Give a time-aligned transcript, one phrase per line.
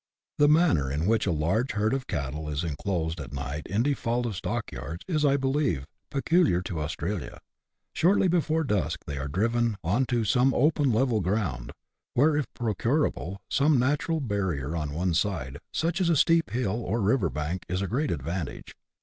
[0.39, 4.25] The manner in which a large herd of cattle is enclosed at night in default
[4.25, 7.39] of stockyards, is, I believe, peculiar to Australia:
[7.93, 11.71] shortly before dusk they are driven on to some open, level ground,
[12.15, 16.99] where, if procurable, some natural barrier on one side, such as a steep hill or
[16.99, 18.75] river bank, is a great advantage.